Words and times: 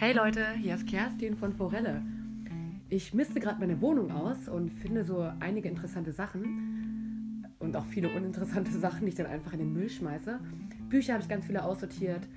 Hey 0.00 0.12
Leute, 0.12 0.52
hier 0.52 0.76
ist 0.76 0.86
Kerstin 0.86 1.36
von 1.36 1.52
Forelle. 1.52 2.02
Ich 2.88 3.14
misste 3.14 3.40
gerade 3.40 3.58
meine 3.58 3.80
Wohnung 3.80 4.12
aus 4.12 4.48
und 4.48 4.70
finde 4.70 5.02
so 5.02 5.28
einige 5.40 5.68
interessante 5.68 6.12
Sachen 6.12 7.44
und 7.58 7.74
auch 7.74 7.84
viele 7.84 8.08
uninteressante 8.08 8.70
Sachen, 8.78 9.00
die 9.00 9.08
ich 9.08 9.16
dann 9.16 9.26
einfach 9.26 9.54
in 9.54 9.58
den 9.58 9.72
Müll 9.72 9.90
schmeiße. 9.90 10.38
Bücher 10.88 11.14
habe 11.14 11.24
ich 11.24 11.28
ganz 11.28 11.46
viele 11.46 11.64
aussortiert 11.64 12.28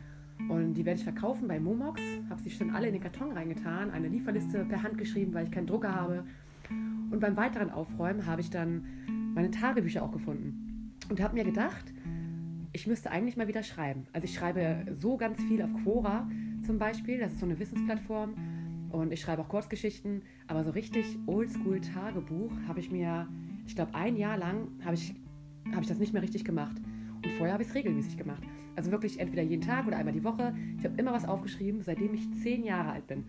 und 0.50 0.74
die 0.74 0.84
werde 0.86 0.98
ich 0.98 1.04
verkaufen 1.04 1.48
bei 1.48 1.60
Momox. 1.60 2.02
Habe 2.32 2.42
sie 2.42 2.50
schon 2.50 2.72
alle 2.72 2.88
in 2.88 2.94
den 2.94 3.04
Karton 3.04 3.32
reingetan, 3.32 3.92
eine 3.92 4.08
Lieferliste 4.08 4.66
per 4.66 4.82
Hand 4.82 4.98
geschrieben, 4.98 5.36
weil 5.36 5.46
ich 5.46 5.52
keinen 5.52 5.68
Drucker 5.68 5.94
habe. 5.94 6.24
Und 7.12 7.20
beim 7.20 7.38
weiteren 7.38 7.70
Aufräumen 7.70 8.26
habe 8.26 8.42
ich 8.42 8.50
dann 8.50 8.88
meine 9.36 9.52
Tagebücher 9.52 10.02
auch 10.02 10.12
gefunden 10.12 10.96
und 11.10 11.22
habe 11.22 11.36
mir 11.36 11.44
gedacht, 11.44 11.94
ich 12.74 12.88
müsste 12.88 13.12
eigentlich 13.12 13.38
mal 13.38 13.48
wieder 13.48 13.62
schreiben. 13.62 14.08
Also 14.14 14.26
ich 14.26 14.34
schreibe 14.34 14.84
so 15.00 15.16
ganz 15.16 15.40
viel 15.44 15.62
auf 15.62 15.70
Quora 15.84 16.28
zum 16.64 16.78
Beispiel, 16.78 17.20
das 17.20 17.34
ist 17.34 17.40
so 17.40 17.46
eine 17.46 17.60
Wissensplattform 17.60 18.36
und 18.92 19.12
ich 19.12 19.22
schreibe 19.22 19.42
auch 19.42 19.50
Kurzgeschichten, 19.50 20.22
aber 20.48 20.64
so 20.64 20.72
richtig 20.72 21.18
Oldschool-Tagebuch 21.26 22.52
habe 22.68 22.80
ich 22.80 22.92
mir, 22.92 23.28
ich 23.66 23.76
glaube 23.76 23.96
ein 23.96 24.18
Jahr 24.18 24.38
lang 24.38 24.68
habe 24.84 24.96
ich, 24.96 25.14
hab 25.74 25.82
ich 25.82 25.88
das 25.88 26.00
nicht 26.00 26.14
mehr 26.14 26.22
richtig 26.22 26.44
gemacht. 26.44 26.78
Und 27.24 27.32
vorher 27.34 27.54
habe 27.54 27.64
ich 27.64 27.70
es 27.70 27.76
regelmäßig 27.76 28.18
gemacht. 28.18 28.44
Also 28.76 28.92
wirklich 28.92 29.20
entweder 29.20 29.44
jeden 29.44 29.62
Tag 29.62 29.88
oder 29.88 29.98
einmal 29.98 30.14
die 30.14 30.24
Woche. 30.24 30.56
Ich 30.78 30.86
habe 30.86 30.96
immer 30.98 31.14
was 31.14 31.26
aufgeschrieben, 31.26 31.82
seitdem 31.82 32.14
ich 32.14 32.32
zehn 32.42 32.64
Jahre 32.64 32.92
alt 32.92 33.08
bin. 33.08 33.24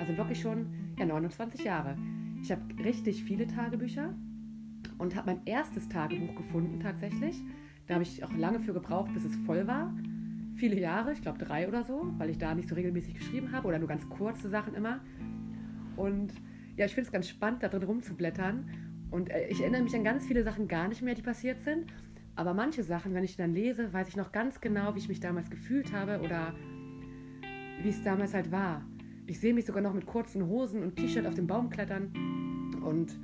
Also 0.00 0.16
wirklich 0.16 0.40
schon 0.40 0.66
ja, 0.98 1.04
29 1.04 1.64
Jahre. 1.64 1.96
Ich 2.42 2.50
habe 2.50 2.62
richtig 2.82 3.24
viele 3.24 3.46
Tagebücher 3.46 4.14
und 4.98 5.14
habe 5.16 5.32
mein 5.32 5.40
erstes 5.44 5.88
Tagebuch 5.88 6.34
gefunden 6.36 6.80
tatsächlich. 6.80 7.36
Da 7.86 7.94
habe 7.94 8.02
ich 8.02 8.24
auch 8.24 8.32
lange 8.34 8.60
für 8.60 8.72
gebraucht, 8.72 9.12
bis 9.12 9.24
es 9.24 9.36
voll 9.46 9.66
war. 9.66 9.94
Viele 10.64 10.80
Jahre, 10.80 11.12
ich 11.12 11.20
glaube 11.20 11.36
drei 11.36 11.68
oder 11.68 11.84
so, 11.84 12.10
weil 12.16 12.30
ich 12.30 12.38
da 12.38 12.54
nicht 12.54 12.70
so 12.70 12.74
regelmäßig 12.74 13.12
geschrieben 13.12 13.52
habe 13.52 13.68
oder 13.68 13.78
nur 13.78 13.86
ganz 13.86 14.08
kurze 14.08 14.48
Sachen 14.48 14.72
immer. 14.72 15.00
Und 15.94 16.32
ja, 16.78 16.86
ich 16.86 16.94
finde 16.94 17.08
es 17.08 17.12
ganz 17.12 17.28
spannend, 17.28 17.62
da 17.62 17.68
drin 17.68 17.82
rumzublättern. 17.82 18.70
Und 19.10 19.28
äh, 19.28 19.46
ich 19.48 19.60
erinnere 19.60 19.82
mich 19.82 19.94
an 19.94 20.04
ganz 20.04 20.26
viele 20.26 20.42
Sachen 20.42 20.66
gar 20.66 20.88
nicht 20.88 21.02
mehr, 21.02 21.14
die 21.14 21.20
passiert 21.20 21.60
sind. 21.60 21.92
Aber 22.34 22.54
manche 22.54 22.82
Sachen, 22.82 23.12
wenn 23.12 23.24
ich 23.24 23.36
dann 23.36 23.52
lese, 23.52 23.92
weiß 23.92 24.08
ich 24.08 24.16
noch 24.16 24.32
ganz 24.32 24.58
genau, 24.62 24.94
wie 24.94 25.00
ich 25.00 25.08
mich 25.10 25.20
damals 25.20 25.50
gefühlt 25.50 25.92
habe 25.92 26.22
oder 26.22 26.54
wie 27.82 27.90
es 27.90 28.02
damals 28.02 28.32
halt 28.32 28.50
war. 28.50 28.86
Ich 29.26 29.40
sehe 29.40 29.52
mich 29.52 29.66
sogar 29.66 29.82
noch 29.82 29.92
mit 29.92 30.06
kurzen 30.06 30.46
Hosen 30.46 30.82
und 30.82 30.96
T-Shirt 30.96 31.26
auf 31.26 31.34
dem 31.34 31.46
Baum 31.46 31.68
klettern 31.68 32.72
und 32.82 33.14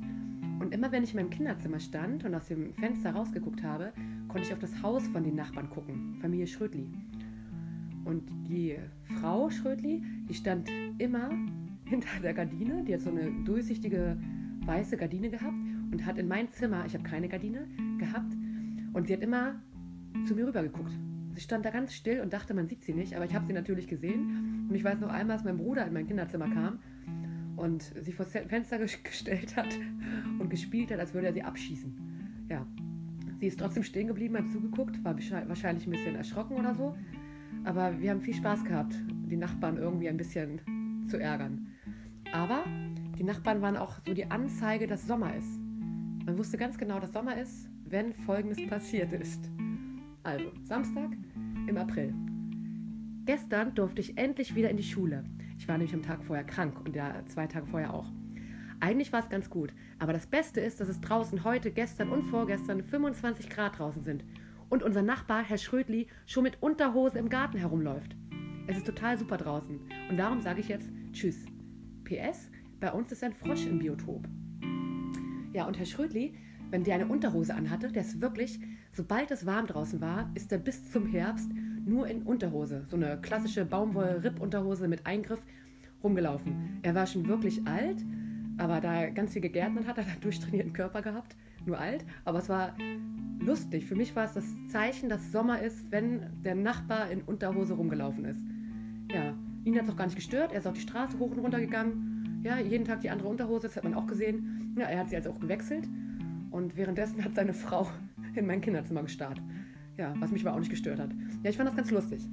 Und 0.59 0.73
immer 0.73 0.91
wenn 0.91 1.03
ich 1.03 1.11
in 1.11 1.17
meinem 1.17 1.29
Kinderzimmer 1.29 1.79
stand 1.79 2.23
und 2.23 2.33
aus 2.33 2.47
dem 2.47 2.73
Fenster 2.75 3.11
rausgeguckt 3.11 3.63
habe, 3.63 3.91
konnte 4.29 4.47
ich 4.47 4.53
auf 4.53 4.59
das 4.59 4.81
Haus 4.81 5.07
von 5.07 5.23
den 5.23 5.35
Nachbarn 5.35 5.69
gucken, 5.69 6.17
Familie 6.21 6.47
Schrödli. 6.47 6.89
Und 8.05 8.23
die 8.47 8.77
Frau 9.19 9.49
Schrödli, 9.49 10.01
die 10.29 10.33
stand 10.33 10.69
immer 10.99 11.29
hinter 11.85 12.07
der 12.21 12.33
Gardine, 12.33 12.83
die 12.83 12.93
hat 12.93 13.01
so 13.01 13.09
eine 13.09 13.31
durchsichtige 13.43 14.17
weiße 14.65 14.95
Gardine 14.95 15.29
gehabt 15.29 15.53
und 15.91 16.05
hat 16.05 16.17
in 16.17 16.27
mein 16.27 16.49
Zimmer, 16.49 16.85
ich 16.85 16.93
habe 16.93 17.03
keine 17.03 17.27
Gardine, 17.27 17.67
gehabt 17.97 18.33
und 18.93 19.07
sie 19.07 19.13
hat 19.13 19.21
immer 19.21 19.55
zu 20.25 20.33
mir 20.33 20.47
rüber 20.47 20.63
geguckt. 20.63 20.93
Sie 21.33 21.41
stand 21.41 21.65
da 21.65 21.71
ganz 21.71 21.93
still 21.93 22.21
und 22.21 22.31
dachte, 22.33 22.53
man 22.53 22.67
sieht 22.67 22.83
sie 22.83 22.93
nicht, 22.93 23.15
aber 23.15 23.25
ich 23.25 23.33
habe 23.33 23.45
sie 23.47 23.53
natürlich 23.53 23.87
gesehen. 23.87 24.67
Und 24.69 24.75
ich 24.75 24.83
weiß 24.83 24.99
noch 24.99 25.09
einmal, 25.09 25.37
als 25.37 25.45
mein 25.45 25.57
Bruder 25.57 25.85
in 25.85 25.93
mein 25.93 26.07
Kinderzimmer 26.07 26.49
kam 26.49 26.79
und 27.55 27.91
sie 28.01 28.11
vor 28.11 28.25
das 28.25 28.33
Fenster 28.47 28.77
gestellt 29.03 29.55
hat 29.55 29.77
und 30.39 30.49
gespielt 30.49 30.91
hat, 30.91 30.99
als 30.99 31.13
würde 31.13 31.27
er 31.27 31.33
sie 31.33 31.43
abschießen. 31.43 32.45
Ja, 32.49 32.65
sie 33.39 33.47
ist 33.47 33.59
trotzdem 33.59 33.83
stehen 33.83 34.07
geblieben, 34.07 34.37
hat 34.37 34.51
zugeguckt, 34.51 35.03
war 35.03 35.15
wahrscheinlich 35.15 35.87
ein 35.87 35.91
bisschen 35.91 36.15
erschrocken 36.15 36.57
oder 36.57 36.75
so. 36.75 36.95
Aber 37.63 37.99
wir 37.99 38.11
haben 38.11 38.21
viel 38.21 38.33
Spaß 38.33 38.63
gehabt, 38.65 38.95
die 39.09 39.37
Nachbarn 39.37 39.77
irgendwie 39.77 40.09
ein 40.09 40.17
bisschen 40.17 40.61
zu 41.09 41.17
ärgern. 41.17 41.67
Aber 42.31 42.63
die 43.17 43.23
Nachbarn 43.23 43.61
waren 43.61 43.77
auch 43.77 43.99
so 44.05 44.13
die 44.13 44.29
Anzeige, 44.29 44.87
dass 44.87 45.07
Sommer 45.07 45.35
ist. 45.35 45.59
Man 46.25 46.37
wusste 46.37 46.57
ganz 46.57 46.77
genau, 46.77 46.99
dass 46.99 47.13
Sommer 47.13 47.37
ist, 47.37 47.69
wenn 47.85 48.13
Folgendes 48.13 48.65
passiert 48.67 49.13
ist. 49.13 49.49
Also, 50.23 50.51
Samstag 50.63 51.11
im 51.67 51.77
April. 51.77 52.13
Gestern 53.25 53.75
durfte 53.75 54.01
ich 54.01 54.17
endlich 54.17 54.55
wieder 54.55 54.69
in 54.69 54.77
die 54.77 54.83
Schule. 54.83 55.25
Ich 55.57 55.67
war 55.67 55.77
nämlich 55.77 55.93
am 55.93 56.01
Tag 56.01 56.23
vorher 56.23 56.45
krank 56.45 56.79
und 56.85 56.95
ja, 56.95 57.25
zwei 57.25 57.45
Tage 57.45 57.67
vorher 57.67 57.93
auch. 57.93 58.09
Eigentlich 58.79 59.11
war 59.11 59.19
es 59.19 59.29
ganz 59.29 59.49
gut, 59.49 59.73
aber 59.99 60.13
das 60.13 60.27
Beste 60.27 60.61
ist, 60.61 60.79
dass 60.79 60.89
es 60.89 61.01
draußen 61.01 61.43
heute, 61.43 61.71
gestern 61.71 62.09
und 62.09 62.23
vorgestern 62.23 62.83
25 62.83 63.49
Grad 63.49 63.79
draußen 63.79 64.03
sind 64.03 64.23
und 64.69 64.81
unser 64.83 65.01
Nachbar, 65.01 65.43
Herr 65.43 65.57
Schrödli, 65.57 66.07
schon 66.25 66.43
mit 66.43 66.61
Unterhose 66.61 67.19
im 67.19 67.29
Garten 67.29 67.57
herumläuft. 67.57 68.15
Es 68.67 68.77
ist 68.77 68.85
total 68.85 69.17
super 69.17 69.37
draußen 69.37 69.79
und 70.09 70.17
darum 70.17 70.41
sage 70.41 70.61
ich 70.61 70.69
jetzt 70.69 70.89
Tschüss. 71.11 71.45
PS, 72.05 72.49
bei 72.79 72.91
uns 72.91 73.11
ist 73.11 73.23
ein 73.23 73.33
Frosch 73.33 73.65
im 73.65 73.79
Biotop. 73.79 74.27
Ja, 75.53 75.65
und 75.65 75.77
Herr 75.77 75.85
Schrödli, 75.85 76.35
wenn 76.73 76.83
der 76.83 76.95
eine 76.95 77.05
Unterhose 77.05 77.53
anhatte, 77.53 77.91
der 77.91 78.01
ist 78.01 78.19
wirklich 78.19 78.59
Sobald 78.95 79.31
es 79.31 79.47
warm 79.47 79.65
draußen 79.65 80.01
war, 80.01 80.29
ist 80.35 80.51
er 80.51 80.59
bis 80.59 80.91
zum 80.91 81.07
Herbst 81.07 81.49
nur 81.83 82.07
in 82.07 82.21
Unterhose, 82.21 82.85
so 82.89 82.95
eine 82.95 83.19
klassische 83.19 83.65
Baumwoll-Ripp-Unterhose 83.65 84.87
mit 84.87 85.07
Eingriff, 85.07 85.41
rumgelaufen. 86.03 86.79
Er 86.83 86.93
war 86.93 87.07
schon 87.07 87.27
wirklich 87.27 87.65
alt, 87.65 88.05
aber 88.57 88.81
da 88.81 89.01
er 89.01 89.11
ganz 89.11 89.33
viel 89.33 89.41
gegärtnet 89.41 89.87
hat, 89.87 89.97
hat 89.97 90.05
er 90.05 90.11
einen 90.11 90.21
durchtrainierten 90.21 90.73
Körper 90.73 91.01
gehabt. 91.01 91.35
Nur 91.65 91.79
alt, 91.79 92.05
aber 92.23 92.37
es 92.37 92.49
war 92.49 92.75
lustig. 93.39 93.85
Für 93.85 93.95
mich 93.95 94.15
war 94.15 94.25
es 94.25 94.33
das 94.33 94.45
Zeichen, 94.71 95.09
dass 95.09 95.31
Sommer 95.31 95.59
ist, 95.59 95.91
wenn 95.91 96.21
der 96.43 96.53
Nachbar 96.53 97.09
in 97.09 97.23
Unterhose 97.23 97.73
rumgelaufen 97.73 98.25
ist. 98.25 98.41
Ja, 99.11 99.33
ihn 99.63 99.75
hat 99.75 99.85
es 99.85 99.89
auch 99.89 99.95
gar 99.95 100.05
nicht 100.05 100.17
gestört. 100.17 100.51
Er 100.51 100.59
ist 100.59 100.67
auf 100.67 100.73
die 100.73 100.81
Straße 100.81 101.17
hoch 101.17 101.31
und 101.31 101.39
runter 101.39 101.59
gegangen. 101.59 102.41
Ja, 102.43 102.59
jeden 102.59 102.85
Tag 102.85 103.01
die 103.01 103.09
andere 103.09 103.29
Unterhose, 103.29 103.67
das 103.67 103.75
hat 103.75 103.85
man 103.85 103.95
auch 103.95 104.05
gesehen. 104.05 104.75
Ja, 104.77 104.85
er 104.85 104.99
hat 104.99 105.09
sie 105.09 105.15
also 105.15 105.31
auch 105.31 105.39
gewechselt. 105.39 105.87
Und 106.53 106.77
währenddessen 106.77 107.25
hat 107.25 107.33
seine 107.33 107.51
Frau 107.51 107.89
in 108.35 108.45
mein 108.45 108.61
Kinderzimmer 108.61 109.01
gestarrt. 109.01 109.41
Ja, 109.97 110.13
was 110.19 110.31
mich 110.31 110.45
aber 110.45 110.55
auch 110.55 110.59
nicht 110.59 110.69
gestört 110.69 110.99
hat. 110.99 111.09
Ja, 111.41 111.49
ich 111.49 111.57
fand 111.57 111.67
das 111.67 111.75
ganz 111.75 111.89
lustig. 111.89 112.29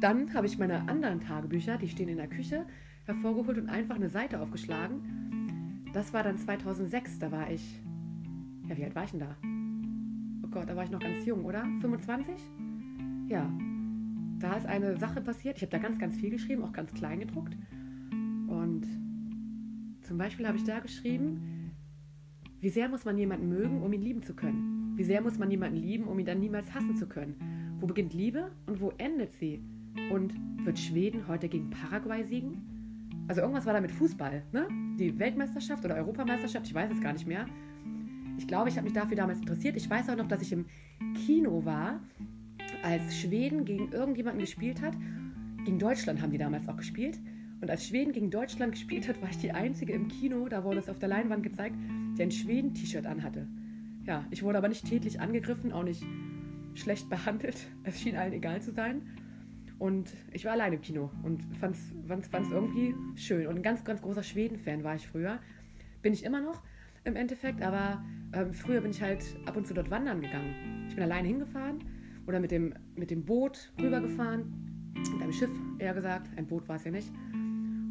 Dann 0.00 0.32
habe 0.34 0.46
ich 0.46 0.56
meine 0.56 0.88
anderen 0.88 1.20
Tagebücher, 1.20 1.78
die 1.78 1.88
stehen 1.88 2.08
in 2.08 2.18
der 2.18 2.28
Küche, 2.28 2.64
hervorgeholt 3.06 3.58
und 3.58 3.68
einfach 3.68 3.96
eine 3.96 4.08
Seite 4.08 4.40
aufgeschlagen. 4.40 5.82
Das 5.92 6.12
war 6.12 6.22
dann 6.22 6.38
2006, 6.38 7.18
da 7.18 7.32
war 7.32 7.50
ich. 7.50 7.82
Ja, 8.68 8.76
wie 8.76 8.84
alt 8.84 8.94
war 8.94 9.02
ich 9.02 9.10
denn 9.10 9.20
da? 9.20 9.36
Oh 10.44 10.48
Gott, 10.52 10.68
da 10.68 10.76
war 10.76 10.84
ich 10.84 10.90
noch 10.90 11.00
ganz 11.00 11.26
jung, 11.26 11.44
oder? 11.44 11.64
25? 11.80 12.36
Ja. 13.26 13.50
Da 14.38 14.56
ist 14.56 14.66
eine 14.66 14.96
Sache 14.96 15.20
passiert. 15.20 15.56
Ich 15.56 15.62
habe 15.62 15.72
da 15.72 15.78
ganz, 15.78 15.98
ganz 15.98 16.14
viel 16.14 16.30
geschrieben, 16.30 16.62
auch 16.62 16.72
ganz 16.72 16.94
klein 16.94 17.18
gedruckt. 17.18 17.56
Und 18.46 18.86
zum 20.02 20.18
Beispiel 20.18 20.46
habe 20.46 20.56
ich 20.56 20.62
da 20.62 20.78
geschrieben, 20.78 21.57
wie 22.60 22.70
sehr 22.70 22.88
muss 22.88 23.04
man 23.04 23.16
jemanden 23.16 23.48
mögen, 23.48 23.82
um 23.82 23.92
ihn 23.92 24.02
lieben 24.02 24.22
zu 24.22 24.34
können? 24.34 24.94
Wie 24.96 25.04
sehr 25.04 25.20
muss 25.20 25.38
man 25.38 25.50
jemanden 25.50 25.76
lieben, 25.76 26.04
um 26.04 26.18
ihn 26.18 26.26
dann 26.26 26.40
niemals 26.40 26.74
hassen 26.74 26.96
zu 26.96 27.06
können? 27.06 27.36
Wo 27.78 27.86
beginnt 27.86 28.12
Liebe 28.14 28.50
und 28.66 28.80
wo 28.80 28.92
endet 28.98 29.32
sie? 29.32 29.62
Und 30.10 30.34
wird 30.64 30.78
Schweden 30.78 31.28
heute 31.28 31.48
gegen 31.48 31.70
Paraguay 31.70 32.24
siegen? 32.24 33.24
Also 33.28 33.42
irgendwas 33.42 33.66
war 33.66 33.74
da 33.74 33.80
mit 33.80 33.92
Fußball, 33.92 34.42
ne? 34.52 34.66
Die 34.98 35.16
Weltmeisterschaft 35.18 35.84
oder 35.84 35.96
Europameisterschaft, 35.96 36.66
ich 36.66 36.74
weiß 36.74 36.90
es 36.90 37.00
gar 37.00 37.12
nicht 37.12 37.26
mehr. 37.26 37.46
Ich 38.38 38.46
glaube, 38.46 38.68
ich 38.70 38.76
habe 38.76 38.84
mich 38.84 38.94
dafür 38.94 39.16
damals 39.16 39.38
interessiert. 39.40 39.76
Ich 39.76 39.88
weiß 39.88 40.08
auch 40.08 40.16
noch, 40.16 40.28
dass 40.28 40.42
ich 40.42 40.52
im 40.52 40.66
Kino 41.14 41.64
war, 41.64 42.00
als 42.82 43.16
Schweden 43.16 43.64
gegen 43.64 43.92
irgendjemanden 43.92 44.40
gespielt 44.40 44.80
hat. 44.80 44.96
Gegen 45.64 45.78
Deutschland 45.78 46.20
haben 46.22 46.30
die 46.30 46.38
damals 46.38 46.68
auch 46.68 46.76
gespielt. 46.76 47.20
Und 47.60 47.70
als 47.70 47.88
Schweden 47.88 48.12
gegen 48.12 48.30
Deutschland 48.30 48.72
gespielt 48.72 49.08
hat, 49.08 49.20
war 49.20 49.30
ich 49.30 49.38
die 49.38 49.52
Einzige 49.52 49.92
im 49.92 50.08
Kino, 50.08 50.48
da 50.48 50.62
wurde 50.64 50.78
es 50.78 50.88
auf 50.88 50.98
der 50.98 51.08
Leinwand 51.08 51.42
gezeigt, 51.42 51.76
die 52.16 52.22
ein 52.22 52.30
Schweden-T-Shirt 52.30 53.06
anhatte. 53.06 53.48
Ja, 54.04 54.24
ich 54.30 54.42
wurde 54.42 54.58
aber 54.58 54.68
nicht 54.68 54.88
tätlich 54.88 55.20
angegriffen, 55.20 55.72
auch 55.72 55.82
nicht 55.82 56.04
schlecht 56.74 57.10
behandelt. 57.10 57.66
Es 57.84 58.00
schien 58.00 58.16
allen 58.16 58.32
egal 58.32 58.62
zu 58.62 58.72
sein. 58.72 59.02
Und 59.78 60.12
ich 60.32 60.44
war 60.44 60.52
alleine 60.52 60.76
im 60.76 60.82
Kino 60.82 61.10
und 61.22 61.42
fand 61.56 61.76
es 61.76 62.50
irgendwie 62.50 62.94
schön. 63.16 63.46
Und 63.46 63.56
ein 63.56 63.62
ganz, 63.62 63.84
ganz 63.84 64.02
großer 64.02 64.22
Schweden-Fan 64.22 64.82
war 64.82 64.96
ich 64.96 65.06
früher. 65.06 65.38
Bin 66.02 66.12
ich 66.12 66.24
immer 66.24 66.40
noch. 66.40 66.62
im 67.04 67.16
Endeffekt, 67.16 67.62
aber 67.62 68.04
ähm, 68.32 68.52
früher 68.52 68.80
bin 68.80 68.90
ich 68.90 69.00
halt 69.00 69.24
ab 69.46 69.56
und 69.56 69.66
zu 69.66 69.74
dort 69.74 69.90
wandern 69.90 70.20
gegangen. 70.20 70.86
Ich 70.88 70.94
bin 70.94 71.02
alleine 71.02 71.28
hingefahren 71.28 71.78
oder 72.26 72.40
mit 72.40 72.50
dem, 72.50 72.74
mit 72.96 73.10
dem 73.10 73.24
Boot 73.24 73.72
rübergefahren, 73.80 74.92
mit 74.94 75.22
einem 75.22 75.32
Schiff 75.32 75.50
eher 75.78 75.94
gesagt, 75.94 76.28
ein 76.36 76.46
Boot 76.46 76.68
war 76.68 76.76
es 76.76 76.84
ja 76.84 76.90
nicht. 76.90 77.10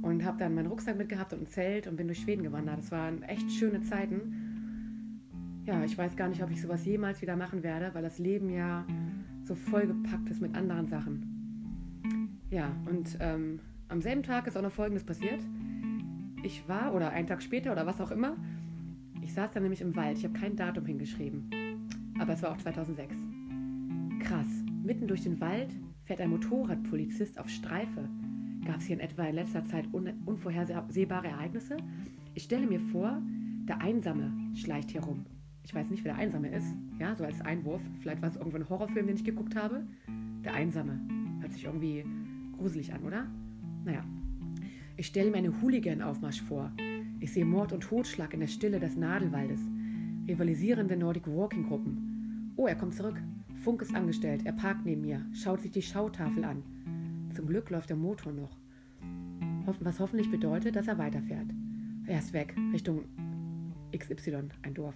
Und 0.08 0.24
habe 0.24 0.38
dann 0.38 0.56
meinen 0.56 0.68
Rucksack 0.68 0.98
mitgehabt 0.98 1.34
und 1.34 1.42
ein 1.42 1.48
Zelt 1.48 1.86
und 1.86 1.98
bin 1.98 2.08
durch 2.08 2.20
Schweden 2.20 2.44
gewandert. 2.44 2.80
Das 2.80 2.92
waren 2.92 3.24
echt 3.24 3.52
schöne 3.52 3.82
Zeiten. 3.82 5.62
Ja, 5.66 5.84
ich 5.84 5.98
weiß 5.98 6.16
gar 6.16 6.30
nicht, 6.30 6.42
ob 6.42 6.50
ich 6.50 6.62
sowas 6.62 6.86
jemals 6.86 7.22
wieder 7.22 7.36
machen 7.36 7.62
werde, 7.62 7.94
weil 7.94 8.04
das 8.04 8.18
Leben 8.18 8.50
ja 8.50 8.86
so 9.44 9.54
vollgepackt 9.54 10.30
ist 10.30 10.42
mit 10.42 10.56
anderen 10.56 10.88
Sachen. 10.88 12.40
Ja, 12.50 12.72
und 12.86 13.18
ähm, 13.20 13.60
am 13.90 14.00
selben 14.00 14.24
Tag 14.24 14.48
ist 14.48 14.56
auch 14.56 14.62
noch 14.62 14.72
Folgendes 14.72 15.04
passiert. 15.04 15.42
Ich 16.42 16.66
war, 16.70 16.94
oder 16.94 17.10
einen 17.10 17.28
Tag 17.28 17.44
später 17.44 17.74
oder 17.74 17.86
was 17.86 18.00
auch 18.00 18.12
immer, 18.12 18.38
ich 19.22 19.34
saß 19.34 19.52
da 19.52 19.60
nämlich 19.60 19.82
im 19.82 19.94
Wald. 19.98 20.18
Ich 20.18 20.24
habe 20.24 20.40
kein 20.40 20.56
Datum 20.56 20.86
hingeschrieben. 20.86 21.50
Aber 22.18 22.32
es 22.32 22.42
war 22.42 22.52
auch 22.52 22.58
2006. 22.58 23.14
Krass. 24.22 24.48
Mitten 24.84 25.06
durch 25.06 25.24
den 25.24 25.42
Wald 25.42 25.76
fährt 26.04 26.22
ein 26.22 26.30
Motorradpolizist 26.30 27.38
auf 27.38 27.50
Streife. 27.50 28.08
Gab 28.68 28.82
es 28.82 28.88
hier 28.88 28.98
in 28.98 29.00
etwa 29.00 29.24
in 29.24 29.36
letzter 29.36 29.64
Zeit 29.64 29.86
un 29.94 30.10
unvorhersehbare 30.26 31.28
Ereignisse? 31.28 31.78
Ich 32.34 32.44
stelle 32.44 32.68
mir 32.68 32.82
vor, 32.82 33.22
der 33.66 33.80
Einsame 33.80 34.34
schleicht 34.56 34.92
hier 34.92 35.00
rum. 35.02 35.26
Ich 35.64 35.74
weiß 35.74 35.90
nicht, 35.90 36.04
wer 36.04 36.16
der 36.16 36.22
Einsame 36.22 36.50
ist. 36.50 36.76
Ja, 37.00 37.16
so 37.16 37.24
als 37.24 37.40
Einwurf. 37.40 37.82
Vielleicht 38.02 38.22
war 38.22 38.28
es 38.28 38.36
irgendwo 38.36 38.58
ein 38.58 38.68
Horrorfilm, 38.68 39.08
den 39.08 39.16
ich 39.16 39.24
geguckt 39.24 39.56
habe. 39.56 39.88
Der 40.44 40.54
Einsame. 40.54 41.00
Hört 41.40 41.54
sich 41.54 41.64
irgendwie 41.64 42.04
gruselig 42.58 42.94
an, 42.94 43.04
oder? 43.04 43.28
Naja. 43.86 44.04
Ich 44.98 45.08
stelle 45.08 45.32
mir 45.32 45.38
einen 45.38 45.62
Hooligan-Aufmarsch 45.62 46.42
vor. 46.42 46.70
Ich 47.22 47.32
sehe 47.32 47.46
Mord 47.46 47.72
und 47.72 47.84
Totschlag 47.84 48.34
in 48.34 48.42
der 48.42 48.48
Stille 48.48 48.82
des 48.82 48.98
Nadelwaldes. 48.98 49.62
Rivalisierende 50.28 50.98
Nordic 50.98 51.26
Walking-Gruppen. 51.26 52.54
Oh, 52.58 52.68
er 52.68 52.76
kommt 52.76 52.96
zurück. 52.96 53.22
Funk 53.64 53.82
ist 53.82 53.96
angestellt. 53.96 54.46
Er 54.46 54.52
parkt 54.52 54.86
neben 54.86 55.04
mir, 55.04 55.26
schaut 55.32 55.62
sich 55.62 55.72
die 55.72 55.82
Schautafel 55.82 56.44
an. 56.44 56.64
Zum 57.34 57.48
Glück 57.48 57.70
läuft 57.70 57.90
der 57.90 57.98
Motor 57.98 58.34
noch. 58.34 58.58
Was 59.80 60.00
hoffentlich 60.00 60.32
bedeutet, 60.32 60.76
dass 60.76 60.88
er 60.88 60.98
weiterfährt. 60.98 61.48
Er 62.06 62.20
ist 62.20 62.34
weg, 62.34 62.56
Richtung 62.72 63.04
XY, 63.96 64.50
ein 64.62 64.74
Dorf. 64.74 64.96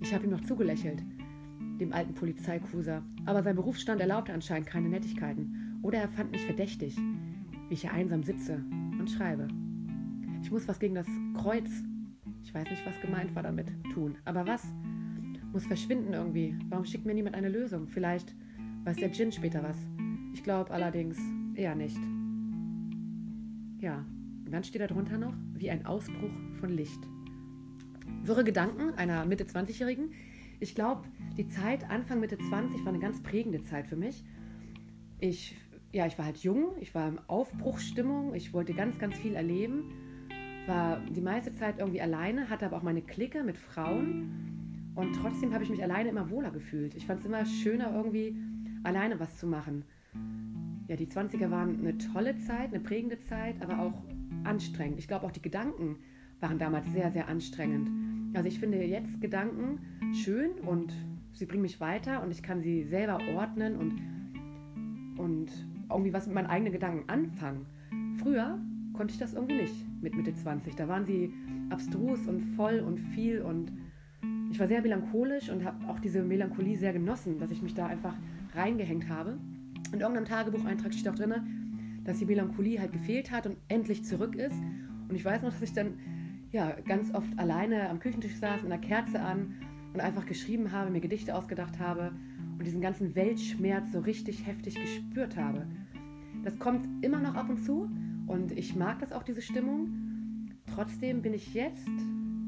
Ich 0.00 0.12
habe 0.12 0.24
ihm 0.24 0.30
noch 0.30 0.42
zugelächelt, 0.42 1.02
dem 1.80 1.92
alten 1.92 2.14
Polizeicruiser, 2.14 3.02
aber 3.24 3.42
sein 3.42 3.56
Berufsstand 3.56 4.00
erlaubte 4.00 4.32
anscheinend 4.34 4.68
keine 4.68 4.88
Nettigkeiten. 4.88 5.78
Oder 5.82 5.98
er 5.98 6.08
fand 6.08 6.30
mich 6.32 6.44
verdächtig, 6.44 6.96
wie 6.96 7.74
ich 7.74 7.80
hier 7.82 7.92
einsam 7.92 8.22
sitze 8.22 8.62
und 8.98 9.10
schreibe. 9.10 9.48
Ich 10.42 10.50
muss 10.50 10.68
was 10.68 10.78
gegen 10.78 10.94
das 10.94 11.06
Kreuz, 11.36 11.70
ich 12.44 12.54
weiß 12.54 12.68
nicht, 12.70 12.84
was 12.86 13.00
gemeint 13.00 13.34
war 13.34 13.42
damit, 13.42 13.68
tun. 13.94 14.16
Aber 14.24 14.46
was? 14.46 14.62
Muss 15.52 15.66
verschwinden 15.66 16.12
irgendwie. 16.12 16.54
Warum 16.68 16.84
schickt 16.84 17.06
mir 17.06 17.14
niemand 17.14 17.34
eine 17.34 17.48
Lösung? 17.48 17.88
Vielleicht 17.88 18.34
weiß 18.84 18.96
der 18.96 19.08
Djinn 19.08 19.32
später 19.32 19.62
was. 19.62 19.76
Ich 20.34 20.42
glaube 20.42 20.70
allerdings 20.70 21.18
eher 21.56 21.74
nicht. 21.74 21.98
Ja, 23.78 24.04
und 24.44 24.52
dann 24.52 24.64
steht 24.64 24.80
da 24.80 24.86
drunter 24.86 25.18
noch, 25.18 25.34
wie 25.54 25.70
ein 25.70 25.86
Ausbruch 25.86 26.30
von 26.60 26.70
Licht. 26.70 27.00
Wirre 28.22 28.44
Gedanken 28.44 28.94
einer 28.94 29.24
Mitte 29.24 29.44
20-Jährigen. 29.44 30.12
Ich 30.60 30.74
glaube, 30.74 31.02
die 31.36 31.48
Zeit 31.48 31.88
Anfang 31.90 32.20
Mitte 32.20 32.38
20 32.38 32.84
war 32.84 32.88
eine 32.88 32.98
ganz 32.98 33.22
prägende 33.22 33.62
Zeit 33.62 33.86
für 33.86 33.96
mich. 33.96 34.24
Ich, 35.18 35.56
ja, 35.92 36.06
ich 36.06 36.18
war 36.18 36.26
halt 36.26 36.38
jung, 36.38 36.76
ich 36.80 36.94
war 36.94 37.08
in 37.08 37.18
Aufbruchsstimmung, 37.26 38.34
ich 38.34 38.52
wollte 38.52 38.72
ganz, 38.74 38.98
ganz 38.98 39.16
viel 39.16 39.34
erleben, 39.34 39.92
war 40.66 41.00
die 41.00 41.20
meiste 41.20 41.52
Zeit 41.52 41.78
irgendwie 41.78 42.00
alleine, 42.00 42.50
hatte 42.50 42.66
aber 42.66 42.76
auch 42.76 42.82
meine 42.82 43.02
Clique 43.02 43.42
mit 43.44 43.56
Frauen 43.56 44.92
und 44.94 45.14
trotzdem 45.14 45.52
habe 45.52 45.64
ich 45.64 45.70
mich 45.70 45.82
alleine 45.82 46.08
immer 46.08 46.30
wohler 46.30 46.50
gefühlt. 46.50 46.94
Ich 46.94 47.06
fand 47.06 47.20
es 47.20 47.26
immer 47.26 47.44
schöner, 47.44 47.94
irgendwie 47.94 48.36
alleine 48.82 49.20
was 49.20 49.36
zu 49.36 49.46
machen 49.46 49.84
ja, 50.88 50.96
die 50.96 51.06
20er 51.06 51.50
waren 51.50 51.80
eine 51.80 51.98
tolle 51.98 52.36
Zeit, 52.38 52.72
eine 52.72 52.80
prägende 52.80 53.18
Zeit, 53.18 53.60
aber 53.60 53.80
auch 53.80 54.02
anstrengend. 54.44 54.98
Ich 54.98 55.08
glaube, 55.08 55.26
auch 55.26 55.32
die 55.32 55.42
Gedanken 55.42 55.96
waren 56.40 56.58
damals 56.58 56.90
sehr, 56.92 57.10
sehr 57.10 57.28
anstrengend. 57.28 57.90
Also 58.36 58.48
ich 58.48 58.60
finde 58.60 58.82
jetzt 58.84 59.20
Gedanken 59.20 59.80
schön 60.12 60.52
und 60.64 60.92
sie 61.32 61.46
bringen 61.46 61.62
mich 61.62 61.80
weiter 61.80 62.22
und 62.22 62.30
ich 62.30 62.42
kann 62.42 62.60
sie 62.60 62.84
selber 62.84 63.18
ordnen 63.34 63.76
und, 63.76 65.18
und 65.18 65.50
irgendwie 65.90 66.12
was 66.12 66.26
mit 66.26 66.34
meinen 66.34 66.46
eigenen 66.46 66.72
Gedanken 66.72 67.08
anfangen. 67.08 67.66
Früher 68.22 68.58
konnte 68.92 69.12
ich 69.12 69.18
das 69.18 69.34
irgendwie 69.34 69.62
nicht 69.62 70.02
mit 70.02 70.14
Mitte 70.14 70.34
20. 70.34 70.74
Da 70.76 70.88
waren 70.88 71.04
sie 71.04 71.32
abstrus 71.70 72.26
und 72.26 72.42
voll 72.56 72.80
und 72.80 72.98
viel 72.98 73.40
und 73.42 73.72
ich 74.50 74.60
war 74.60 74.68
sehr 74.68 74.82
melancholisch 74.82 75.50
und 75.50 75.64
habe 75.64 75.88
auch 75.88 75.98
diese 75.98 76.22
Melancholie 76.22 76.76
sehr 76.76 76.92
genossen, 76.92 77.38
dass 77.38 77.50
ich 77.50 77.62
mich 77.62 77.74
da 77.74 77.86
einfach 77.86 78.14
reingehängt 78.54 79.08
habe. 79.08 79.38
In 79.92 80.00
irgendeinem 80.00 80.24
Tagebucheintrag 80.26 80.92
steht 80.92 81.08
auch 81.08 81.14
drin, 81.14 82.00
dass 82.04 82.18
die 82.18 82.26
Melancholie 82.26 82.80
halt 82.80 82.92
gefehlt 82.92 83.30
hat 83.30 83.46
und 83.46 83.56
endlich 83.68 84.04
zurück 84.04 84.34
ist. 84.36 84.56
Und 85.08 85.14
ich 85.14 85.24
weiß 85.24 85.42
noch, 85.42 85.50
dass 85.50 85.62
ich 85.62 85.72
dann 85.72 85.98
ja, 86.52 86.76
ganz 86.86 87.14
oft 87.14 87.38
alleine 87.38 87.88
am 87.88 87.98
Küchentisch 87.98 88.36
saß 88.36 88.62
mit 88.62 88.72
einer 88.72 88.80
Kerze 88.80 89.20
an 89.20 89.54
und 89.92 90.00
einfach 90.00 90.26
geschrieben 90.26 90.72
habe, 90.72 90.90
mir 90.90 91.00
Gedichte 91.00 91.34
ausgedacht 91.34 91.78
habe 91.78 92.12
und 92.58 92.64
diesen 92.66 92.80
ganzen 92.80 93.14
Weltschmerz 93.14 93.92
so 93.92 94.00
richtig 94.00 94.46
heftig 94.46 94.74
gespürt 94.74 95.36
habe. 95.36 95.66
Das 96.44 96.58
kommt 96.58 96.86
immer 97.04 97.18
noch 97.18 97.34
ab 97.34 97.48
und 97.48 97.58
zu 97.58 97.90
und 98.26 98.52
ich 98.52 98.76
mag 98.76 99.00
das 99.00 99.12
auch, 99.12 99.22
diese 99.22 99.42
Stimmung. 99.42 100.48
Trotzdem 100.74 101.22
bin 101.22 101.34
ich 101.34 101.54
jetzt 101.54 101.88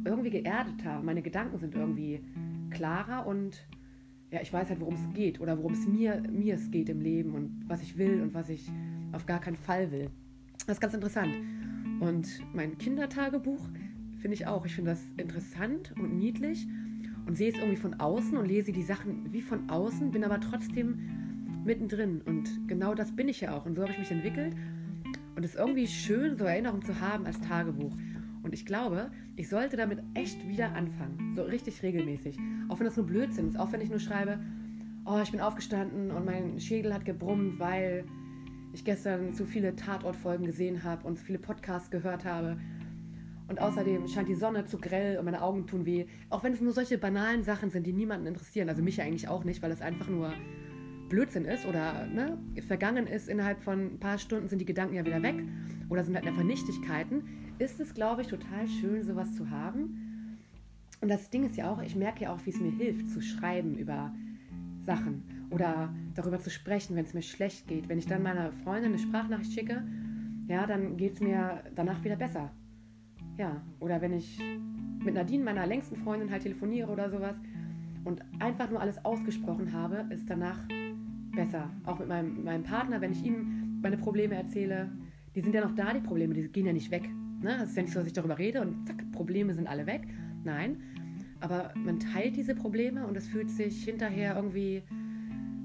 irgendwie 0.05 0.31
geerdeter. 0.31 1.03
Meine 1.03 1.23
Gedanken 1.23 1.59
sind 1.59 1.75
irgendwie 1.75 2.21
klarer 2.71 3.27
und 3.27 3.67
ja, 4.31 4.41
ich 4.43 4.53
weiß 4.53 4.69
halt, 4.69 4.81
worum 4.81 4.95
es 4.95 5.15
geht 5.15 5.41
oder 5.41 5.57
worum 5.59 5.73
es 5.73 5.87
mir, 5.87 6.23
mir 6.31 6.55
es 6.55 6.71
geht 6.71 6.89
im 6.89 7.01
Leben 7.01 7.35
und 7.35 7.65
was 7.67 7.83
ich 7.83 7.97
will 7.97 8.21
und 8.21 8.35
was 8.35 8.49
ich 8.49 8.71
auf 9.13 9.27
gar 9.27 9.41
keinen 9.41 9.57
Fall 9.57 9.91
will. 9.91 10.11
Das 10.67 10.77
ist 10.77 10.81
ganz 10.81 10.95
interessant. 10.95 11.35
Und 12.01 12.29
mein 12.55 12.77
Kindertagebuch 12.77 13.67
finde 14.19 14.35
ich 14.35 14.47
auch. 14.47 14.67
Ich 14.67 14.75
finde 14.75 14.91
das 14.91 15.03
interessant 15.17 15.95
und 15.99 16.17
niedlich 16.17 16.67
und 17.27 17.37
sehe 17.37 17.51
es 17.51 17.57
irgendwie 17.57 17.77
von 17.77 17.95
außen 17.95 18.37
und 18.37 18.47
lese 18.47 18.73
die 18.73 18.83
Sachen 18.83 19.33
wie 19.33 19.41
von 19.41 19.69
außen, 19.71 20.11
bin 20.11 20.25
aber 20.25 20.41
trotzdem 20.41 20.99
mittendrin. 21.65 22.21
Und 22.23 22.69
genau 22.69 22.95
das 22.95 23.15
bin 23.15 23.29
ich 23.29 23.41
ja 23.41 23.57
auch. 23.57 23.67
Und 23.67 23.77
so 23.77 23.83
habe 23.83 23.93
ich 23.93 23.99
mich 23.99 24.11
entwickelt. 24.11 24.55
Und 25.37 25.45
es 25.45 25.55
ist 25.55 25.61
irgendwie 25.61 25.87
schön, 25.87 26.37
so 26.37 26.45
Erinnerungen 26.45 26.83
zu 26.83 27.01
haben 27.01 27.25
als 27.27 27.41
Tagebuch. 27.41 27.95
Und 28.43 28.55
ich 28.55 28.65
glaube, 28.65 29.11
ich 29.37 29.49
sollte 29.49 29.77
damit 29.77 30.03
echt 30.15 30.49
wieder 30.49 30.75
anfangen. 30.75 31.35
So 31.37 31.43
richtig 31.43 31.83
regelmäßig. 31.83 32.39
Auch 32.69 32.79
wenn 32.79 32.87
das 32.87 32.97
nur 32.97 33.07
Blödsinn 33.07 33.49
ist. 33.49 33.59
Auch 33.59 33.73
wenn 33.73 33.81
ich 33.81 33.91
nur 33.91 33.99
schreibe, 33.99 34.39
oh, 35.05 35.21
ich 35.23 35.31
bin 35.31 35.41
aufgestanden 35.41 36.11
und 36.11 36.25
mein 36.25 36.61
Schädel 36.61 36.95
hat 36.95 37.05
gebrummt, 37.05 37.59
weil 37.59 38.05
ich 38.73 38.85
gestern 38.85 39.35
zu 39.35 39.47
viele 39.47 39.75
Tatortfolgen 39.75 40.47
gesehen 40.47 40.85
habe 40.85 41.07
und 41.07 41.19
zu 41.19 41.25
viele 41.25 41.39
Podcasts 41.39 41.91
gehört 41.91 42.25
habe. 42.25 42.59
Und 43.49 43.61
außerdem 43.61 44.07
scheint 44.09 44.29
die 44.29 44.35
Sonne 44.35 44.67
zu 44.67 44.79
grell 44.79 45.19
und 45.19 45.25
meine 45.25 45.43
Augen 45.43 45.67
tun 45.67 45.87
weh. 45.87 46.05
Auch 46.29 46.45
wenn 46.45 46.53
es 46.53 46.61
nur 46.61 46.73
solche 46.73 46.99
banalen 46.99 47.43
Sachen 47.43 47.71
sind, 47.71 47.87
die 47.87 47.95
niemanden 47.95 48.27
interessieren. 48.27 48.69
Also 48.69 48.83
mich 48.83 48.99
ja 48.99 49.05
eigentlich 49.05 49.29
auch 49.29 49.45
nicht, 49.45 49.63
weil 49.63 49.71
es 49.71 49.81
einfach 49.81 50.09
nur 50.09 50.35
Blödsinn 51.09 51.47
ist 51.47 51.65
oder 51.67 52.07
ne, 52.07 52.37
vergangen 52.67 53.07
ist. 53.07 53.29
Innerhalb 53.29 53.63
von 53.63 53.95
ein 53.95 54.01
paar 54.01 54.19
Stunden 54.19 54.49
sind 54.49 54.61
die 54.61 54.67
Gedanken 54.67 54.95
ja 54.95 55.05
wieder 55.05 55.23
weg 55.23 55.37
oder 55.89 56.05
sind 56.05 56.15
halt 56.15 56.27
einfach 56.27 56.45
Nichtigkeiten 56.45 57.23
ist 57.59 57.81
es, 57.81 57.95
glaube 57.95 58.23
ich, 58.23 58.29
total 58.29 58.69
schön, 58.69 59.03
sowas 59.03 59.35
zu 59.35 59.51
haben. 59.51 60.39
Und 61.01 61.09
das 61.09 61.31
Ding 61.31 61.45
ist 61.45 61.57
ja 61.57 61.71
auch, 61.71 61.83
ich 61.83 61.97
merke 61.97 62.25
ja 62.25 62.35
auch, 62.35 62.39
wie 62.45 62.51
es 62.51 62.61
mir 62.61 62.71
hilft, 62.71 63.11
zu 63.11 63.21
schreiben 63.21 63.77
über 63.77 64.13
Sachen 64.87 65.23
oder 65.51 65.93
darüber 66.15 66.39
zu 66.39 66.51
sprechen, 66.51 66.97
wenn 66.97 67.05
es 67.05 67.15
mir 67.15 67.23
schlecht 67.23 67.69
geht. 67.69 67.89
Wenn 67.89 67.99
ich 67.99 68.07
dann 68.07 68.23
meiner 68.23 68.53
Freundin 68.65 68.93
eine 68.93 68.99
Sprachnachricht 68.99 69.53
schicke, 69.53 69.85
ja, 70.47 70.67
dann 70.67 70.97
geht 70.97 71.15
es 71.15 71.21
mir 71.21 71.63
danach 71.75 72.03
wieder 72.05 72.17
besser. 72.17 72.51
Ja, 73.37 73.63
oder 73.81 74.01
wenn 74.01 74.13
ich 74.13 74.41
mit 75.05 75.15
Nadine, 75.15 75.45
meiner 75.45 75.67
längsten 75.67 75.97
Freundin, 75.97 76.31
halt 76.31 76.43
telefoniere 76.43 76.91
oder 76.91 77.11
sowas 77.11 77.37
und 78.05 78.23
einfach 78.41 78.71
nur 78.71 78.81
alles 78.81 79.05
ausgesprochen 79.05 79.73
habe, 79.73 80.07
ist 80.13 80.29
danach 80.29 80.59
besser. 81.35 81.71
Auch 81.85 81.99
mit 81.99 82.09
meinem, 82.09 82.43
meinem 82.43 82.65
Partner, 82.65 83.01
wenn 83.01 83.13
ich 83.13 83.25
ihm 83.25 83.79
meine 83.81 83.97
Probleme 83.97 84.35
erzähle, 84.35 84.91
die 85.39 85.43
sind 85.43 85.55
ja 85.55 85.61
noch 85.61 85.77
da, 85.77 85.93
die 85.93 86.01
Probleme, 86.01 86.35
die 86.35 86.49
gehen 86.49 86.67
ja 86.67 86.73
nicht 86.73 86.91
weg. 86.91 87.09
Ne? 87.41 87.61
Es 87.63 87.71
ist 87.71 87.77
ja 87.77 87.83
nicht 87.83 87.93
so, 87.93 88.01
dass 88.01 88.09
ich 88.09 88.13
darüber 88.13 88.39
rede 88.39 88.61
und 88.61 88.89
zack, 88.89 89.09
Probleme 89.13 89.55
sind 89.55 89.69
alle 89.69 89.87
weg. 89.87 90.09
Nein, 90.43 90.79
aber 91.39 91.73
man 91.77 92.01
teilt 92.01 92.35
diese 92.35 92.57
Probleme 92.57 93.07
und 93.07 93.17
es 93.17 93.29
fühlt 93.29 93.49
sich 93.49 93.85
hinterher 93.85 94.35
irgendwie, 94.35 94.83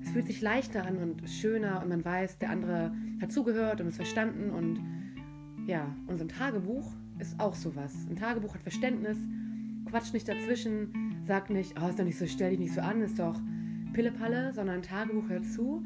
es 0.03 0.11
fühlt 0.11 0.27
sich 0.27 0.41
leichter 0.41 0.85
an 0.85 0.97
und 0.97 1.27
schöner 1.27 1.81
und 1.81 1.89
man 1.89 2.05
weiß, 2.05 2.37
der 2.37 2.51
andere 2.51 2.93
hat 3.19 3.31
zugehört 3.31 3.81
und 3.81 3.87
es 3.87 3.95
verstanden 3.95 4.51
und 4.51 4.79
ja, 5.65 5.95
und 6.05 6.19
so 6.19 6.25
ein 6.25 6.29
Tagebuch 6.29 6.93
ist 7.17 7.39
auch 7.39 7.55
sowas. 7.55 7.95
Ein 8.07 8.15
Tagebuch 8.15 8.53
hat 8.53 8.61
Verständnis, 8.61 9.17
quatscht 9.89 10.13
nicht 10.13 10.29
dazwischen, 10.29 11.23
sagt 11.25 11.49
nicht, 11.49 11.73
oh, 11.81 11.89
ist 11.89 11.97
doch 11.97 12.05
nicht 12.05 12.19
so, 12.19 12.27
stell 12.27 12.51
dich 12.51 12.59
nicht 12.59 12.75
so 12.75 12.81
an, 12.81 13.01
ist 13.01 13.17
doch 13.17 13.41
Pillepalle, 13.93 14.53
sondern 14.53 14.75
ein 14.75 14.83
Tagebuch 14.83 15.29
hört 15.29 15.47
zu 15.47 15.83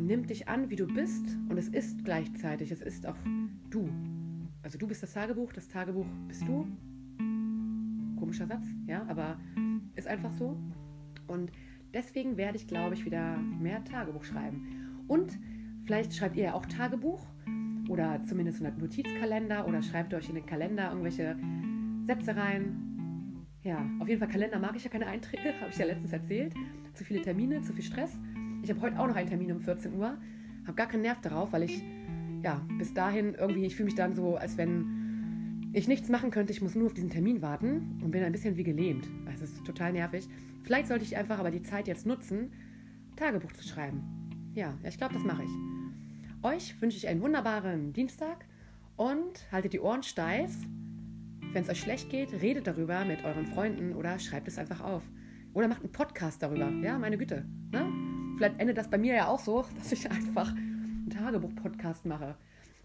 und 0.00 0.06
nimmt 0.06 0.30
dich 0.30 0.48
an, 0.48 0.70
wie 0.70 0.76
du 0.76 0.86
bist 0.86 1.36
und 1.50 1.58
es 1.58 1.68
ist 1.68 2.06
gleichzeitig, 2.06 2.70
es 2.70 2.80
ist 2.80 3.06
auch 3.06 3.18
du. 3.68 3.86
Also 4.62 4.78
du 4.78 4.88
bist 4.88 5.02
das 5.02 5.12
Tagebuch, 5.12 5.52
das 5.52 5.68
Tagebuch 5.68 6.06
bist 6.26 6.40
du. 6.42 6.66
Komisch 7.18 8.18
komischer 8.18 8.46
Satz, 8.46 8.64
ja, 8.86 9.04
aber 9.08 9.38
ist 9.96 10.08
einfach 10.08 10.32
so. 10.32 10.56
Und 11.26 11.52
deswegen 11.92 12.38
werde 12.38 12.56
ich, 12.56 12.66
glaube 12.66 12.94
ich, 12.94 13.04
wieder 13.04 13.36
mehr 13.36 13.84
Tagebuch 13.84 14.24
schreiben. 14.24 15.04
Und 15.06 15.38
vielleicht 15.84 16.14
schreibt 16.14 16.36
ihr 16.36 16.44
ja 16.44 16.54
auch 16.54 16.64
Tagebuch 16.64 17.26
oder 17.90 18.22
zumindest 18.22 18.64
einen 18.64 18.78
Notizkalender 18.78 19.68
oder 19.68 19.82
schreibt 19.82 20.14
euch 20.14 20.30
in 20.30 20.34
den 20.34 20.46
Kalender 20.46 20.88
irgendwelche 20.88 21.36
Sätze 22.06 22.36
rein. 22.36 23.44
Ja, 23.64 23.84
auf 23.98 24.08
jeden 24.08 24.18
Fall 24.18 24.28
Kalender 24.28 24.58
mag 24.58 24.74
ich 24.76 24.84
ja 24.84 24.90
keine 24.90 25.08
Einträge, 25.08 25.52
habe 25.60 25.68
ich 25.70 25.76
ja 25.76 25.84
letztens 25.84 26.14
erzählt. 26.14 26.54
Zu 26.94 27.04
viele 27.04 27.20
Termine, 27.20 27.60
zu 27.60 27.74
viel 27.74 27.84
Stress. 27.84 28.18
Ich 28.62 28.70
habe 28.70 28.80
heute 28.82 28.98
auch 28.98 29.06
noch 29.06 29.16
einen 29.16 29.28
Termin 29.28 29.52
um 29.52 29.60
14 29.60 29.94
Uhr. 29.94 30.18
Habe 30.64 30.74
gar 30.74 30.86
keinen 30.86 31.02
Nerv 31.02 31.20
darauf, 31.20 31.52
weil 31.52 31.62
ich, 31.62 31.82
ja, 32.42 32.60
bis 32.78 32.92
dahin 32.92 33.34
irgendwie, 33.34 33.64
ich 33.64 33.74
fühle 33.74 33.86
mich 33.86 33.94
dann 33.94 34.14
so, 34.14 34.36
als 34.36 34.56
wenn 34.58 35.70
ich 35.72 35.88
nichts 35.88 36.08
machen 36.08 36.30
könnte. 36.30 36.52
Ich 36.52 36.60
muss 36.60 36.74
nur 36.74 36.86
auf 36.86 36.94
diesen 36.94 37.10
Termin 37.10 37.40
warten 37.42 38.00
und 38.02 38.10
bin 38.10 38.22
ein 38.22 38.32
bisschen 38.32 38.56
wie 38.56 38.64
gelähmt. 38.64 39.08
Es 39.32 39.40
ist 39.40 39.64
total 39.64 39.92
nervig. 39.92 40.28
Vielleicht 40.62 40.88
sollte 40.88 41.04
ich 41.04 41.16
einfach 41.16 41.38
aber 41.38 41.50
die 41.50 41.62
Zeit 41.62 41.88
jetzt 41.88 42.06
nutzen, 42.06 42.52
Tagebuch 43.16 43.52
zu 43.52 43.66
schreiben. 43.66 44.02
Ja, 44.54 44.76
ich 44.86 44.98
glaube, 44.98 45.14
das 45.14 45.24
mache 45.24 45.44
ich. 45.44 45.50
Euch 46.42 46.80
wünsche 46.80 46.96
ich 46.96 47.08
einen 47.08 47.22
wunderbaren 47.22 47.92
Dienstag 47.92 48.44
und 48.96 49.50
haltet 49.52 49.72
die 49.72 49.80
Ohren 49.80 50.02
steif. 50.02 50.52
Wenn 51.52 51.62
es 51.62 51.68
euch 51.68 51.80
schlecht 51.80 52.10
geht, 52.10 52.32
redet 52.42 52.66
darüber 52.66 53.04
mit 53.04 53.24
euren 53.24 53.46
Freunden 53.46 53.94
oder 53.94 54.18
schreibt 54.18 54.48
es 54.48 54.58
einfach 54.58 54.80
auf. 54.80 55.02
Oder 55.52 55.68
macht 55.68 55.80
einen 55.80 55.92
Podcast 55.92 56.42
darüber. 56.42 56.68
Ja, 56.82 56.98
meine 56.98 57.18
Güte. 57.18 57.44
Ne? 57.72 57.86
Vielleicht 58.36 58.60
endet 58.60 58.78
das 58.78 58.88
bei 58.88 58.98
mir 58.98 59.14
ja 59.14 59.26
auch 59.26 59.38
so, 59.38 59.64
dass 59.78 59.92
ich 59.92 60.10
einfach 60.10 60.52
einen 60.52 61.10
Tagebuch-Podcast 61.10 62.06
mache. 62.06 62.36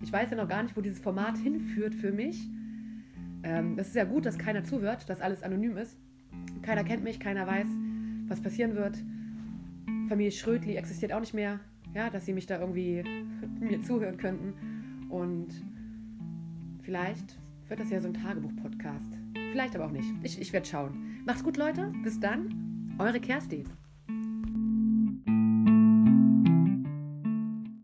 Ich 0.01 0.11
weiß 0.11 0.31
ja 0.31 0.37
noch 0.37 0.47
gar 0.47 0.63
nicht, 0.63 0.75
wo 0.75 0.81
dieses 0.81 0.99
Format 0.99 1.37
hinführt 1.37 1.95
für 1.95 2.11
mich. 2.11 2.49
Ähm, 3.43 3.75
das 3.77 3.87
ist 3.87 3.95
ja 3.95 4.03
gut, 4.03 4.25
dass 4.25 4.37
keiner 4.37 4.63
zuhört, 4.63 5.09
dass 5.09 5.21
alles 5.21 5.43
anonym 5.43 5.77
ist. 5.77 5.97
Keiner 6.61 6.83
kennt 6.83 7.03
mich, 7.03 7.19
keiner 7.19 7.47
weiß, 7.47 7.67
was 8.27 8.41
passieren 8.41 8.75
wird. 8.75 8.97
Familie 10.09 10.31
Schrödli 10.31 10.75
existiert 10.75 11.13
auch 11.13 11.19
nicht 11.19 11.33
mehr 11.33 11.59
ja, 11.95 12.09
dass 12.09 12.25
sie 12.25 12.33
mich 12.33 12.45
da 12.45 12.59
irgendwie 12.59 13.03
mir 13.59 13.81
zuhören 13.81 14.17
könnten. 14.17 15.07
Und 15.09 15.47
vielleicht 16.83 17.39
wird 17.67 17.79
das 17.79 17.89
ja 17.89 18.01
so 18.01 18.09
ein 18.09 18.13
Tagebuch-Podcast. 18.13 19.17
Vielleicht 19.55 19.73
aber 19.73 19.85
auch 19.85 19.91
nicht. 19.91 20.13
Ich, 20.21 20.41
ich 20.41 20.51
werde 20.51 20.67
schauen. 20.67 21.23
Macht's 21.25 21.41
gut, 21.41 21.55
Leute. 21.55 21.89
Bis 22.03 22.19
dann. 22.19 22.97
Eure 22.99 23.21
Kerstin. 23.21 23.63